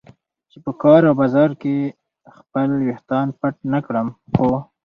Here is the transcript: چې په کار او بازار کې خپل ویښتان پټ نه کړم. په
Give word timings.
چې 0.51 0.57
په 0.65 0.71
کار 0.81 1.01
او 1.09 1.13
بازار 1.21 1.49
کې 1.61 1.75
خپل 2.37 2.69
ویښتان 2.85 3.27
پټ 3.39 3.55
نه 3.71 3.79
کړم. 3.85 4.07
په 4.33 4.47